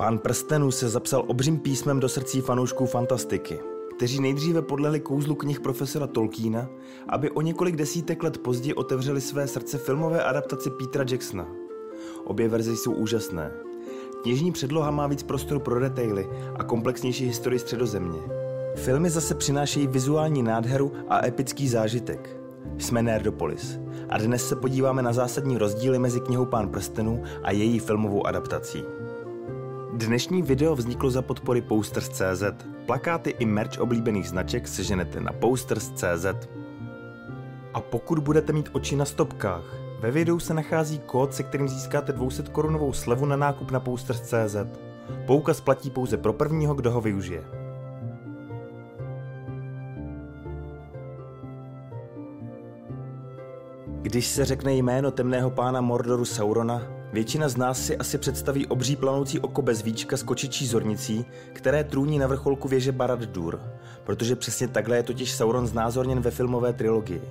[0.00, 3.60] Pán prstenů se zapsal obřím písmem do srdcí fanoušků fantastiky,
[3.96, 6.68] kteří nejdříve podleli kouzlu knih profesora Tolkiena,
[7.08, 11.46] aby o několik desítek let později otevřeli své srdce filmové adaptaci Petra Jacksona.
[12.24, 13.52] Obě verze jsou úžasné.
[14.22, 16.28] Knižní předloha má víc prostoru pro detaily
[16.58, 18.20] a komplexnější historii středozemě.
[18.76, 22.40] Filmy zase přinášejí vizuální nádheru a epický zážitek.
[22.78, 23.78] Jsme Nerdopolis
[24.08, 28.84] a dnes se podíváme na zásadní rozdíly mezi knihou Pán prstenů a její filmovou adaptací.
[30.06, 32.42] Dnešní video vzniklo za podpory Posters.cz.
[32.86, 36.26] Plakáty i merch oblíbených značek seženete na Posters.cz.
[37.74, 39.64] A pokud budete mít oči na stopkách,
[40.00, 44.56] ve videu se nachází kód, se kterým získáte 200 korunovou slevu na nákup na Posters.cz.
[45.26, 47.44] Poukaz platí pouze pro prvního, kdo ho využije.
[54.02, 58.96] Když se řekne jméno temného pána Mordoru Saurona, většina z nás si asi představí obří
[58.96, 63.60] planoucí oko bez víčka s kočičí zornicí, které trůní na vrcholku věže Barad-dur,
[64.04, 67.22] protože přesně takhle je totiž Sauron znázorněn ve filmové trilogii.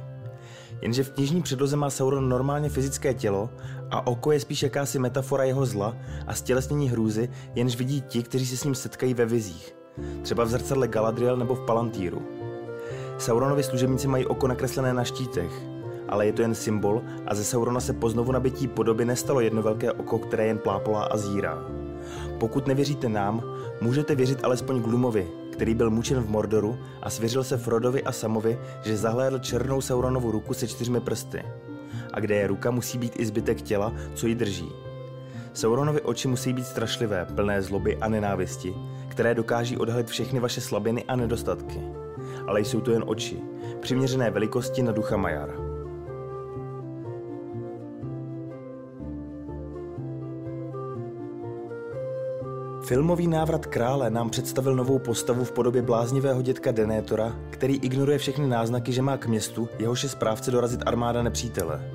[0.81, 3.49] Jenže v knižní předloze má Sauron normálně fyzické tělo
[3.91, 8.45] a oko je spíš jakási metafora jeho zla a stělesnění hrůzy, jenž vidí ti, kteří
[8.45, 9.75] se s ním setkají ve vizích.
[10.21, 12.21] Třeba v zrcadle Galadriel nebo v Palantíru.
[13.17, 15.51] Sauronovi služebníci mají oko nakreslené na štítech,
[16.09, 19.61] ale je to jen symbol a ze Saurona se po znovu nabití podoby nestalo jedno
[19.61, 21.57] velké oko, které jen plápolá a zírá.
[22.39, 23.43] Pokud nevěříte nám,
[23.81, 28.59] můžete věřit alespoň Glumovi, který byl mučen v Mordoru a svěřil se Frodovi a Samovi,
[28.83, 31.43] že zahlédl černou Sauronovu ruku se čtyřmi prsty.
[32.13, 34.71] A kde je ruka, musí být i zbytek těla, co ji drží.
[35.53, 38.75] Sauronovi oči musí být strašlivé, plné zloby a nenávisti,
[39.07, 41.81] které dokáží odhalit všechny vaše slabiny a nedostatky.
[42.47, 43.41] Ale jsou to jen oči,
[43.79, 45.68] přiměřené velikosti na ducha Majara.
[52.89, 58.47] Filmový návrat krále nám představil novou postavu v podobě bláznivého dětka Denétora, který ignoruje všechny
[58.47, 61.91] náznaky, že má k městu, jehož je správce dorazit armáda nepřítele.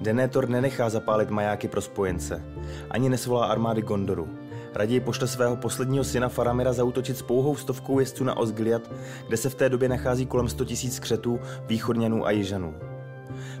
[0.00, 2.42] Denétor nenechá zapálit majáky pro spojence,
[2.90, 4.28] ani nesvolá armády Gondoru.
[4.74, 8.90] Raději pošle svého posledního syna Faramira zautočit s pouhou stovkou jezdců na Osgiliad,
[9.28, 12.74] kde se v té době nachází kolem 100 000 křetů, východňanů a jižanů.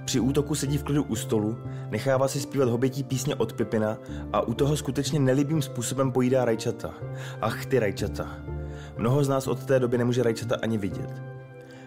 [0.04, 1.58] Při útoku sedí v klidu u stolu,
[1.90, 3.98] nechává si zpívat hobití písně od Pipina
[4.32, 6.94] a u toho skutečně nelibým způsobem pojídá rajčata.
[7.40, 8.36] Ach ty rajčata.
[8.96, 11.22] Mnoho z nás od té doby nemůže rajčata ani vidět.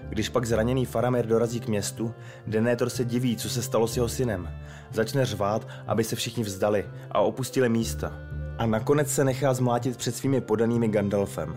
[0.09, 2.13] Když pak zraněný Faramir dorazí k městu,
[2.47, 4.49] Denétor se diví, co se stalo s jeho synem.
[4.93, 8.13] Začne řvát, aby se všichni vzdali a opustili místa.
[8.57, 11.55] A nakonec se nechá zmlátit před svými podanými Gandalfem.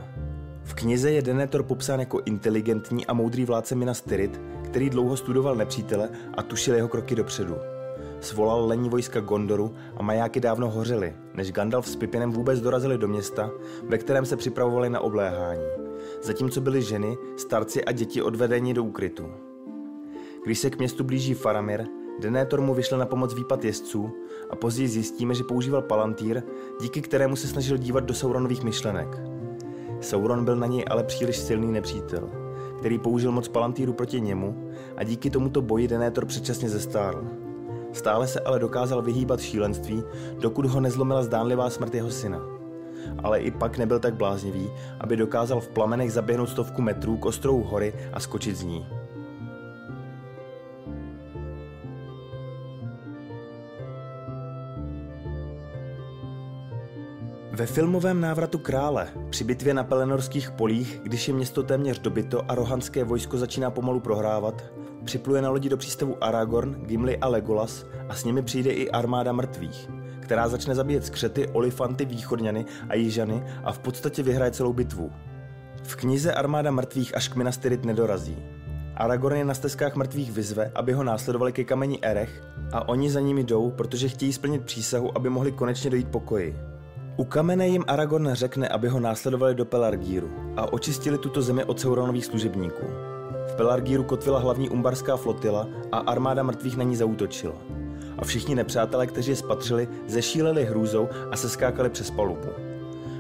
[0.65, 4.41] V knize je Denétor popsán jako inteligentní a moudrý vládce Minas Tirith,
[4.73, 7.57] který dlouho studoval nepřítele a tušil jeho kroky dopředu.
[8.21, 13.09] Svolal lení vojska Gondoru a majáky dávno hořely, než Gandalf s Pipinem vůbec dorazili do
[13.09, 13.51] města,
[13.89, 15.63] ve kterém se připravovali na obléhání.
[16.23, 19.27] Zatímco byly ženy, starci a děti odvedeni do úkrytu.
[20.45, 21.87] Když se k městu blíží Faramir,
[22.21, 24.11] Denétor mu vyšle na pomoc výpad jezdců
[24.51, 26.43] a později zjistíme, že používal palantýr,
[26.81, 29.09] díky kterému se snažil dívat do Sauronových myšlenek.
[30.01, 32.42] Sauron byl na něj ale příliš silný nepřítel,
[32.83, 37.25] který použil moc palantýru proti němu a díky tomuto boji Denétor předčasně zestárl.
[37.93, 40.03] Stále se ale dokázal vyhýbat šílenství,
[40.41, 42.43] dokud ho nezlomila zdánlivá smrt jeho syna.
[43.23, 47.63] Ale i pak nebyl tak bláznivý, aby dokázal v plamenech zaběhnout stovku metrů k ostrou
[47.63, 48.87] hory a skočit z ní.
[57.55, 62.55] Ve filmovém návratu krále, při bitvě na Pelenorských polích, když je město téměř dobyto a
[62.55, 64.65] rohanské vojsko začíná pomalu prohrávat,
[65.05, 69.33] připluje na lodi do přístavu Aragorn, Gimli a Legolas a s nimi přijde i armáda
[69.33, 69.91] mrtvých,
[70.21, 75.13] která začne zabíjet skřety, olifanty, východňany a jižany a v podstatě vyhraje celou bitvu.
[75.83, 78.37] V knize Armáda mrtvých až k Minas Tirith nedorazí.
[78.97, 83.21] Aragorn je na stezkách mrtvých vyzve, aby ho následovali ke kameni Erech a oni za
[83.21, 86.72] nimi jdou, protože chtějí splnit přísahu, aby mohli konečně dojít pokoji.
[87.17, 91.81] U kamene jim Aragorn řekne, aby ho následovali do Pelargíru a očistili tuto zemi od
[91.81, 92.87] Sauronových služebníků.
[93.53, 97.55] V Pelargíru kotvila hlavní umbarská flotila a armáda mrtvých na ní zautočila.
[98.19, 102.49] A všichni nepřátelé, kteří je spatřili, zešíleli hrůzou a se skákali přes palubu.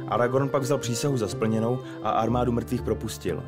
[0.08, 3.42] Aragorn pak vzal přísahu za splněnou a armádu mrtvých propustil.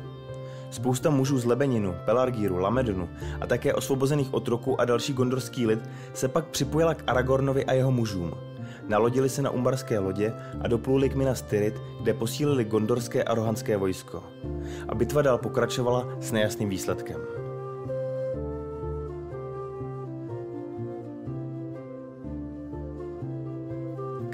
[0.71, 3.09] Spousta mužů z Lebeninu, Pelargíru, Lamedonu
[3.41, 5.79] a také osvobozených otroků a další gondorský lid
[6.13, 8.33] se pak připojila k Aragornovi a jeho mužům–
[8.87, 13.77] Nalodili se na umbarské lodě a dopluli k Minas Tirith, kde posílili gondorské a rohanské
[13.77, 14.23] vojsko.
[14.89, 17.17] A bitva dál pokračovala s nejasným výsledkem.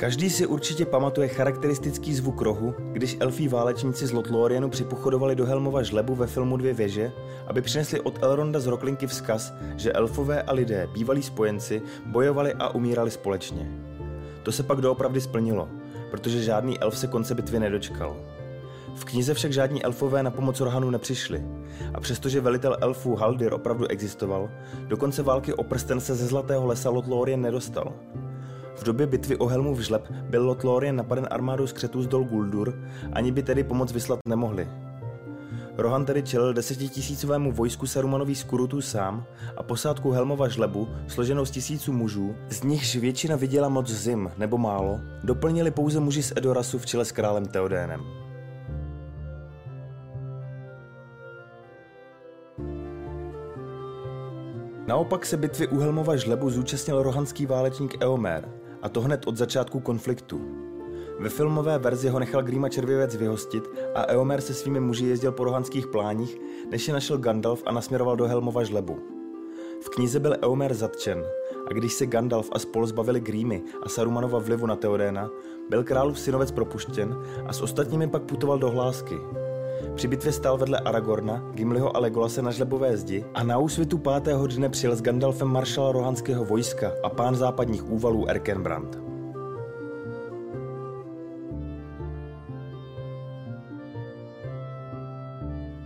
[0.02, 5.84] Každý si určitě pamatuje charakteristický zvuk rohu, když elfí válečníci z Lotlorienu připochodovali do Helmova
[5.84, 7.12] žlebu ve filmu Dvě věže,
[7.48, 12.70] aby přinesli od Elronda z Roklinky vzkaz, že elfové a lidé, bývalí spojenci, bojovali a
[12.70, 13.91] umírali společně.
[14.44, 15.70] To se pak doopravdy splnilo,
[16.12, 18.16] protože žádný elf se konce bitvy nedočkal.
[18.96, 21.46] V knize však žádní elfové na pomoc Rohanu nepřišli.
[21.94, 24.50] A přestože velitel elfů Haldir opravdu existoval,
[24.88, 27.94] do konce války o prsten se ze Zlatého lesa Lothlórien nedostal.
[28.76, 32.24] V době bitvy o Helmu v žleb byl Lothlórien napaden armádou z křetů z Dol
[32.24, 32.74] Guldur,
[33.14, 34.68] ani by tedy pomoc vyslat nemohli.
[35.78, 39.26] Rohan tedy čelil desetitisícovému vojsku Sarumanových skurutů sám
[39.58, 44.58] a posádku Helmova žlebu, složenou z tisíců mužů, z nichž většina viděla moc zim nebo
[44.58, 48.02] málo, doplnili pouze muži z Edorasu v čele s králem Teodénem.
[54.88, 58.50] Naopak se bitvy u Helmova žlebu zúčastnil rohanský válečník Eomer,
[58.82, 60.71] a to hned od začátku konfliktu.
[61.22, 65.44] Ve filmové verzi ho nechal Grýma červěvec vyhostit a Eomer se svými muži jezdil po
[65.44, 66.38] rohanských pláních,
[66.72, 69.00] než je našel Gandalf a nasměroval do Helmova žlebu.
[69.82, 71.24] V knize byl Eomer zatčen
[71.70, 75.30] a když se Gandalf a spol zbavili Grímy a Sarumanova vlivu na Teodéna,
[75.70, 79.18] byl králův synovec propuštěn a s ostatními pak putoval do Hlásky,
[79.96, 84.48] při bitvě stál vedle Aragorna, Gimliho a Legolase na žlebové zdi a na úsvitu pátého
[84.48, 89.11] dne přijel s Gandalfem maršala rohanského vojska a pán západních úvalů Erkenbrand.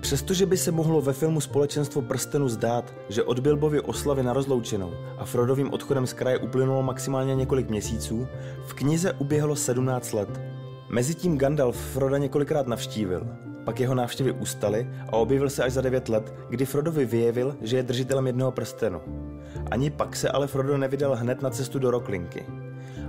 [0.05, 4.93] Přestože by se mohlo ve filmu Společenstvo prstenu zdát, že od Bilbovy oslavy na rozloučenou
[5.17, 8.27] a Frodovým odchodem z kraje uplynulo maximálně několik měsíců,
[8.65, 10.41] v knize uběhlo 17 let.
[10.89, 13.27] Mezitím Gandalf Froda několikrát navštívil
[13.63, 17.77] pak jeho návštěvy ustaly a objevil se až za devět let, kdy Frodovi vyjevil, že
[17.77, 19.01] je držitelem jednoho prstenu.
[19.71, 22.45] Ani pak se ale Frodo nevydal hned na cestu do Roklinky.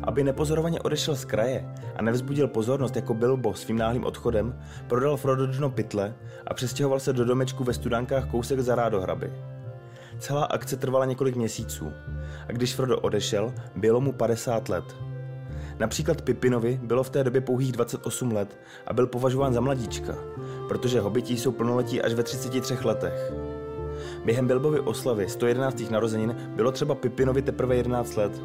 [0.02, 5.46] Aby nepozorovaně odešel z kraje a nevzbudil pozornost jako Bilbo svým náhlým odchodem, prodal Frodo
[5.46, 6.14] dno pytle
[6.46, 9.32] a přestěhoval se do domečku ve studánkách kousek za Rádohraby.
[10.18, 11.92] Celá akce trvala několik měsíců
[12.48, 14.96] a když Frodo odešel, bylo mu 50 let.
[15.78, 20.14] Například Pipinovi bylo v té době pouhých 28 let a byl považován za mladíčka,
[20.68, 23.32] protože hobití jsou plnoletí až ve 33 letech.
[24.24, 25.90] Během Bilbovy oslavy 111.
[25.90, 28.42] narozenin bylo třeba Pipinovi teprve 11 let,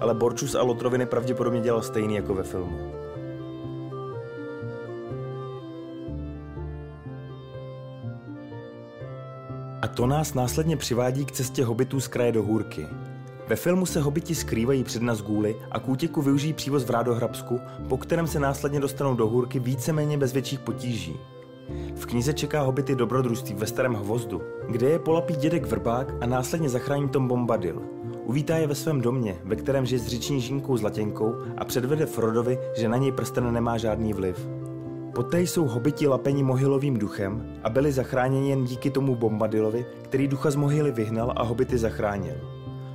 [0.00, 2.78] ale Borčus a Lotroviny pravděpodobně dělal stejný jako ve filmu.
[9.82, 12.86] A to nás následně přivádí k cestě hobitů z kraje do hůrky,
[13.48, 18.26] ve filmu se hobiti skrývají před Nazgûly a Kůtěku využijí přívoz v Rádohrabsku, po kterém
[18.26, 21.16] se následně dostanou do hůrky víceméně bez větších potíží.
[22.04, 26.68] V knize čeká hobity dobrodružství ve Starém hvozdu, kde je polapí dědek Vrbák a následně
[26.68, 27.82] zachrání Tom Bombadil.
[28.24, 32.58] Uvítá je ve svém domě, ve kterém žije s říční žínkou Zlatěnkou a předvede Frodovi,
[32.76, 34.48] že na něj prsten nemá žádný vliv.
[35.14, 40.50] Poté jsou hobiti lapeni mohylovým duchem a byli zachráněni jen díky tomu Bombadilovi, který ducha
[40.50, 42.36] z mohyly vyhnal a hobity zachránil.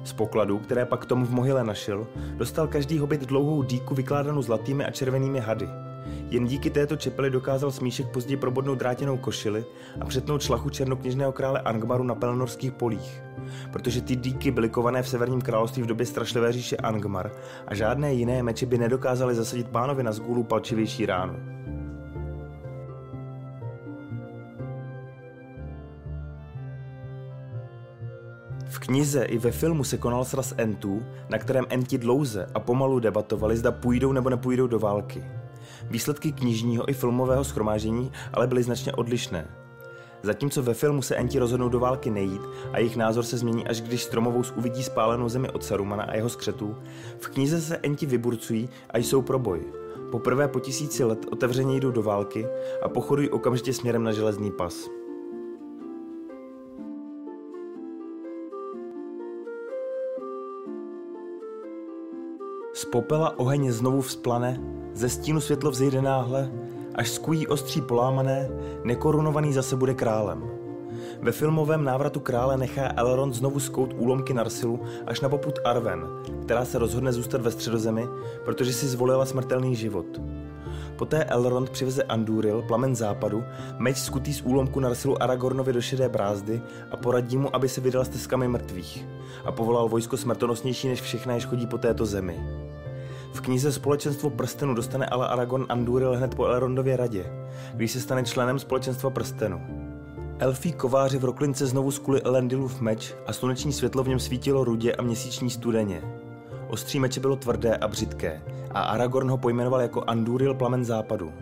[0.04, 4.86] Z pokladů, které pak Tom v mohyle našel, dostal každý hobit dlouhou díku vykládanou zlatými
[4.86, 5.70] a červenými hady.
[6.30, 9.66] Jen díky této čepeli dokázal Smíšek později probodnout drátěnou košili
[10.02, 13.22] a přetnout šlachu černokněžného krále Angmaru na pelnorských polích.
[13.72, 17.32] Protože ty díky byly kované v severním království v době strašlivé říše Angmar
[17.68, 21.36] a žádné jiné meče by nedokázaly zasadit pánovi na zgůlu palčivější ránu.
[28.66, 33.00] V knize i ve filmu se konal sraz Entů, na kterém Enti dlouze a pomalu
[33.00, 35.24] debatovali, zda půjdou nebo nepůjdou do války.
[35.90, 39.48] Výsledky knižního i filmového schromáždění ale byly značně odlišné.
[40.24, 42.42] Zatímco ve filmu se Enti rozhodnou do války nejít
[42.72, 46.30] a jejich názor se změní, až když Stromovous uvidí spálenou zemi od Sarumana a jeho
[46.30, 46.76] skřetů,
[47.20, 49.62] v knize se Enti vyburcují a jsou pro boj.
[50.12, 52.48] Poprvé po tisíci let otevřeně jdou do války
[52.84, 54.99] a pochodují okamžitě směrem na železný pas.
[62.92, 64.62] Popela oheň znovu vzplane,
[64.94, 66.52] ze stínu světlo vzejde náhle,
[66.96, 68.50] až skují ostří polámané,
[68.84, 70.44] nekorunovaný zase bude králem.
[71.22, 76.08] Ve filmovém návratu krále nechá Elrond znovu zkout úlomky Narsilu až na poput Arwen,
[76.44, 78.08] která se rozhodne zůstat ve středozemi,
[78.46, 80.22] protože si zvolila smrtelný život.
[80.96, 83.44] Poté Elrond přiveze Andúril, plamen západu,
[83.78, 88.06] meč skutý z úlomku Narsilu Aragornovi do šedé brázdy a poradí mu, aby se vydal
[88.06, 89.06] stezkami mrtvých
[89.46, 92.69] a povolal vojsko smrtonosnější než všechna, jež chodí po této zemi.
[93.34, 97.26] V knize Společenstvo prstenu dostane ale Aragorn Andúril hned po Elrondově radě,
[97.74, 99.62] když se stane členem Společenstva prstenu.
[100.40, 104.94] Elfí kováři v Roklince znovu skuli Elendilův meč a sluneční světlo v něm svítilo rudě
[104.94, 106.02] a měsíční studeně.
[106.70, 111.34] Ostří meče bylo tvrdé a břitké a Aragorn ho pojmenoval jako Anduril plamen západu.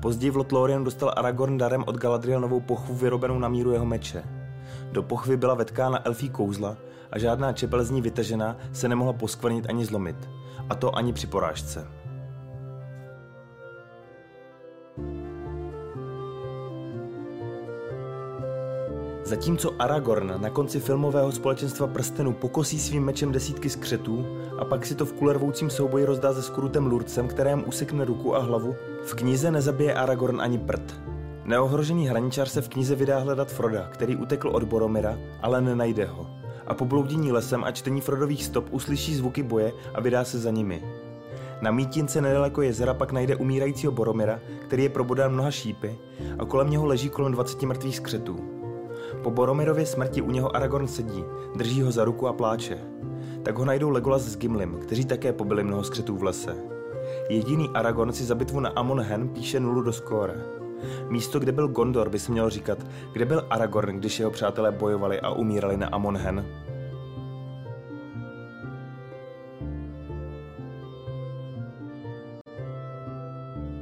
[0.00, 4.24] Později v Lothlórien dostal Aragorn darem od Galadriel novou pochvu vyrobenou na míru jeho meče.
[4.92, 6.76] Do pochvy byla vetkána elfí kouzla
[7.10, 10.16] a žádná čepel z ní vytažená se nemohla poskvrnit ani zlomit.
[10.68, 11.88] A to ani při porážce.
[19.26, 24.26] Zatímco Aragorn na konci filmového společenstva prstenu pokosí svým mečem desítky skřetů
[24.58, 28.38] a pak si to v kulervoucím souboji rozdá se skrutem Lurcem, kterém usekne ruku a
[28.38, 31.00] hlavu, v knize nezabije Aragorn ani prd.
[31.44, 36.35] Neohrožený hraničář se v knize vydá hledat Froda, který utekl od Boromira, ale nenajde ho.
[36.66, 40.50] A po bloudění lesem a čtení Frodových stop uslyší zvuky boje a vydá se za
[40.50, 40.82] nimi.
[41.60, 45.98] Na mítince nedaleko jezera pak najde umírajícího Boromira, který je probodán mnoha šípy
[46.38, 48.36] a kolem něho leží kolem 20 mrtvých skřetů.
[49.22, 51.24] Po Boromirově smrti u něho Aragorn sedí,
[51.56, 52.78] drží ho za ruku a pláče.
[53.42, 56.56] Tak ho najdou Legolas s Gimlim, kteří také pobili mnoho skřetů v lese.
[57.28, 60.34] Jediný Aragorn si za bitvu na Amon Hen píše nulu do skóre.
[61.08, 62.78] Místo, kde byl Gondor, by se mělo říkat,
[63.12, 66.46] kde byl Aragorn, když jeho přátelé bojovali a umírali na Amon Hen.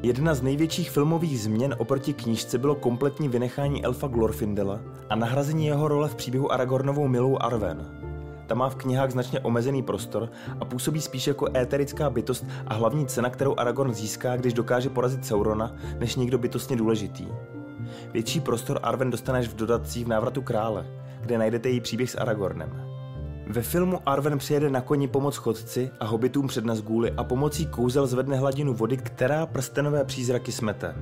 [0.02, 5.88] Jedna z největších filmových změn oproti knížce bylo kompletní vynechání elfa Glorfindela a nahrazení jeho
[5.88, 8.04] role v příběhu Aragornovou milou Arwen.
[8.46, 13.06] Ta má v knihách značně omezený prostor a působí spíš jako éterická bytost a hlavní
[13.06, 17.28] cena, kterou Aragorn získá, když dokáže porazit Saurona, než někdo bytostně důležitý.
[18.12, 20.86] Větší prostor Arwen dostaneš v dodatcích v návratu krále,
[21.20, 22.94] kde najdete její příběh s Aragornem.
[23.46, 28.06] Ve filmu Arwen přijede na koni pomoc chodci a hobitům před Nazgûly a pomocí kouzel
[28.06, 30.94] zvedne hladinu vody, která prstenové přízraky smete.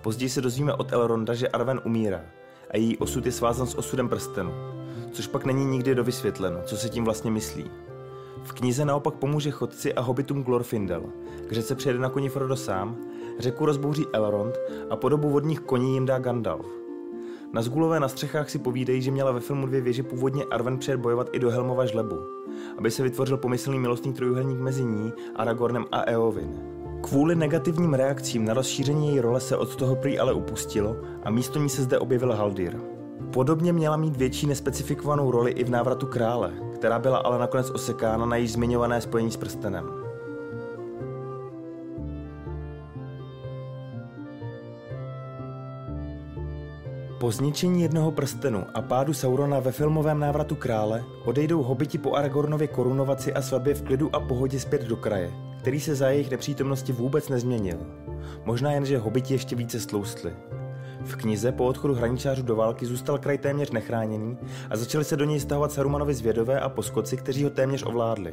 [0.00, 2.20] Později se dozvíme od Elronda, že Arwen umírá
[2.70, 4.52] a její osud je svázan s osudem prstenu,
[5.12, 7.70] což pak není nikdy dovysvětleno, co se tím vlastně myslí.
[8.42, 11.02] V knize naopak pomůže chodci a hobitům Glorfindel.
[11.48, 12.96] K řece přijede na koni Frodo sám,
[13.38, 14.58] řeku rozbouří Elrond
[14.90, 16.66] a podobu vodních koní jim dá Gandalf.
[17.52, 21.00] Na zgulové na střechách si povídají, že měla ve filmu dvě věže původně Arwen přijet
[21.00, 22.18] bojovat i do Helmova žlebu,
[22.78, 26.78] aby se vytvořil pomyslný milostný trojuhelník mezi ní, Aragornem a Eowyn.
[27.00, 31.58] Kvůli negativním reakcím na rozšíření její role se od toho prý ale upustilo a místo
[31.58, 32.80] ní se zde objevil Haldir.
[33.32, 38.26] Podobně měla mít větší nespecifikovanou roli i v návratu krále, která byla ale nakonec osekána
[38.26, 39.88] na již zmiňované spojení s prstenem.
[47.20, 52.68] Po zničení jednoho prstenu a pádu Saurona ve filmovém návratu krále odejdou hobiti po Aragornově
[52.68, 56.92] korunovaci a svatbě v klidu a pohodě zpět do kraje, který se za jejich nepřítomnosti
[56.92, 57.78] vůbec nezměnil.
[58.44, 60.32] Možná jen, že hobiti ještě více stloustli.
[61.08, 64.38] V knize po odchodu hraničářů do války zůstal kraj téměř nechráněný
[64.70, 68.32] a začali se do něj stahovat Sarumanovi zvědové a poskoci, kteří ho téměř ovládli.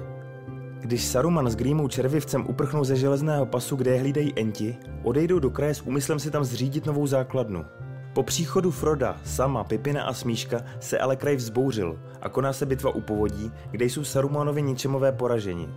[0.79, 5.49] Když Saruman s Grímou červivcem uprchnou ze železného pasu, kde je hlídají enti, odejdou do
[5.49, 7.65] kraje s úmyslem si tam zřídit novou základnu.
[8.13, 12.95] Po příchodu Froda, Sama, Pipina a Smíška se ale kraj vzbouřil a koná se bitva
[12.95, 15.69] u povodí, kde jsou Sarumanovi ničemové poraženi.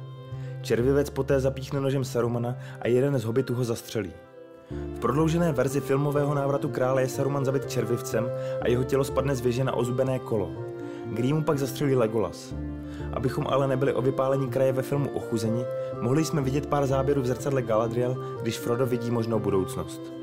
[0.62, 4.12] Červivec poté zapíchne nožem Sarumana a jeden z hobitů ho zastřelí.
[4.71, 9.41] V prodloužené verzi filmového návratu krále je Saruman zabit červivcem a jeho tělo spadne z
[9.41, 10.51] věže na ozubené kolo.
[11.07, 12.55] Grímu pak zastřelí Legolas.
[13.13, 15.65] Abychom ale nebyli o vypálení kraje ve filmu ochuzeni,
[16.01, 20.18] mohli jsme vidět pár záběrů v zrcadle Galadriel, když Frodo vidí možnou budoucnost.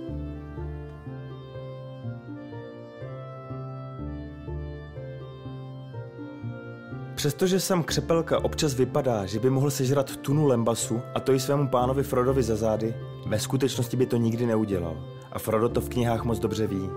[7.25, 11.67] Přestože sam Křepelka občas vypadá, že by mohl sežrat tunu Lembasu a to i svému
[11.67, 12.95] pánovi Frodovi za zády,
[13.27, 15.03] ve skutečnosti by to nikdy neudělal.
[15.31, 16.89] A Frodo to v knihách moc dobře ví.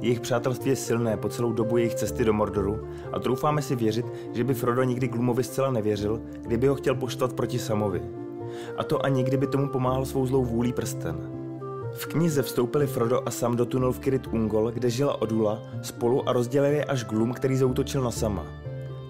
[0.00, 4.06] Jejich přátelství je silné po celou dobu jejich cesty do Mordoru a troufáme si věřit,
[4.32, 8.02] že by Frodo nikdy Glumovi zcela nevěřil, kdyby ho chtěl poštvat proti Samovi.
[8.76, 11.30] A to ani kdyby tomu pomáhal svou zlou vůlí prsten.
[11.92, 16.28] V knize vstoupili Frodo a Sam do tunelu v Kirit Ungol, kde žila Odula, spolu
[16.28, 18.61] a rozdělili až Glum, který zautočil na Sama.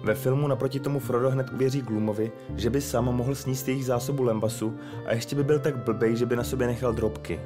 [0.03, 4.23] Ve filmu naproti tomu Frodo hned uvěří Gloomovi, že by sám mohl sníst jejich zásobu
[4.23, 7.39] lembasu a ještě by byl tak blbej, že by na sobě nechal drobky.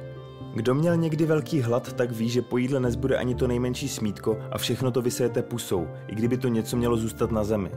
[0.54, 4.38] Kdo měl někdy velký hlad, tak ví, že po jídle nezbude ani to nejmenší smítko
[4.50, 7.70] a všechno to vysejete pusou, i kdyby to něco mělo zůstat na zemi.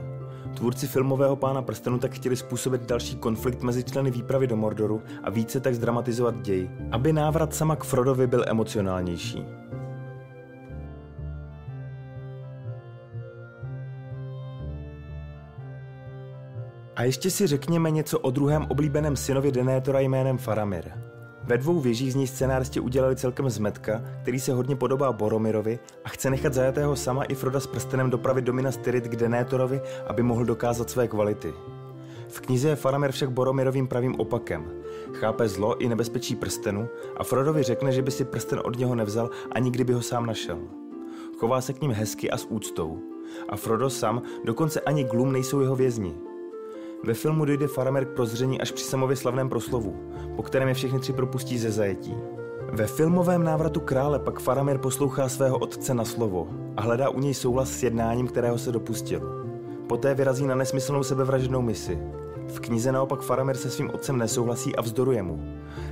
[0.54, 5.30] Tvůrci filmového pána prstenu tak chtěli způsobit další konflikt mezi členy výpravy do Mordoru a
[5.30, 9.61] více tak zdramatizovat děj, aby návrat sama k Frodovi byl emocionálnější.
[17.02, 20.84] A ještě si řekněme něco o druhém oblíbeném synovi Denétora jménem Faramir.
[21.44, 26.08] Ve dvou věžích z ní scénáristi udělali celkem zmetka, který se hodně podobá Boromirovi a
[26.08, 30.22] chce nechat zajatého sama i Froda s prstenem dopravit do Minas Tirith k Denétorovi, aby
[30.22, 31.52] mohl dokázat své kvality.
[32.28, 34.70] V knize je Faramir však Boromirovým pravým opakem.
[35.12, 39.30] Chápe zlo i nebezpečí prstenu a Frodovi řekne, že by si prsten od něho nevzal
[39.52, 40.58] ani kdyby ho sám našel.
[41.36, 42.98] Chová se k ním hezky a s úctou.
[43.48, 46.31] A Frodo sám, dokonce ani Glum nejsou jeho vězni.
[47.04, 49.96] Ve filmu dojde Faramir k prozření až při samově slavném proslovu,
[50.36, 52.14] po kterém je všechny tři propustí ze zajetí.
[52.72, 57.34] Ve filmovém návratu krále pak Faramir poslouchá svého otce na slovo a hledá u něj
[57.34, 59.46] souhlas s jednáním, kterého se dopustil.
[59.86, 61.98] Poté vyrazí na nesmyslnou sebevražednou misi.
[62.48, 65.44] V knize naopak Faramir se svým otcem nesouhlasí a vzdoruje mu.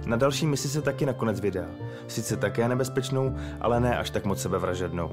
[0.07, 1.67] Na další misi se taky nakonec vydá.
[2.07, 5.11] Sice také nebezpečnou, ale ne až tak moc sebevražednou.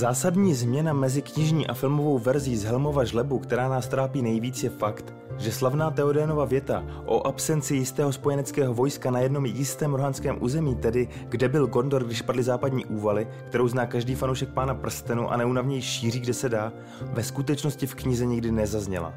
[0.00, 4.70] Zásadní změna mezi knižní a filmovou verzí z Helmova žlebu, která nás trápí nejvíc, je
[4.70, 10.74] fakt, že slavná Teodénova věta o absenci jistého spojeneckého vojska na jednom jistém rohanském území,
[10.74, 15.36] tedy kde byl Gondor, když padly západní úvaly, kterou zná každý fanoušek pána prstenu a
[15.36, 19.14] neunavněji šíří, kde se dá, ve skutečnosti v knize nikdy nezazněla.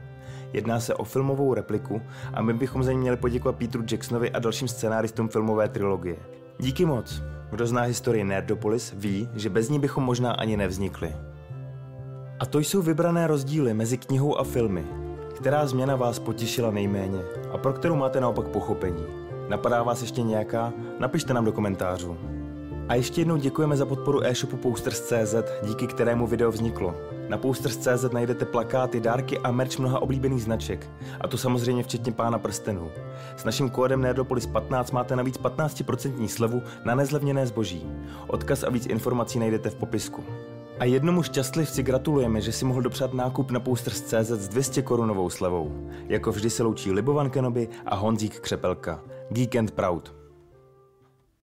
[0.53, 2.01] Jedná se o filmovou repliku
[2.33, 6.15] a my bychom za ní měli poděkovat Petru Jacksonovi a dalším scénáristům filmové trilogie.
[6.59, 7.32] Díky moc.
[7.53, 11.15] Kdo zná historii Nerdopolis, ví, že bez ní bychom možná ani nevznikli.
[12.39, 14.85] A to jsou vybrané rozdíly mezi knihou a filmy.
[15.35, 17.19] Která změna vás potěšila nejméně
[17.51, 19.03] a pro kterou máte naopak pochopení?
[19.49, 20.73] Napadá vás ještě nějaká?
[20.99, 22.17] Napište nám do komentářů.
[22.89, 27.12] A ještě jednou děkujeme za podporu e-shopu Posters.cz, díky kterému video vzniklo.
[27.33, 30.89] Na Posters.cz najdete plakáty, dárky a merch mnoha oblíbených značek.
[31.21, 32.91] A to samozřejmě včetně pána prstenů.
[33.37, 37.87] S naším kódem Nerdopolis15 máte navíc 15% slevu na nezlevněné zboží.
[38.27, 40.23] Odkaz a víc informací najdete v popisku.
[40.79, 45.89] A jednomu šťastlivci gratulujeme, že si mohl dopřát nákup na Posters.cz s 200 korunovou slevou.
[46.07, 49.01] Jako vždy se loučí Libovan Kenobi a Honzík Křepelka.
[49.29, 50.22] Geek and Proud.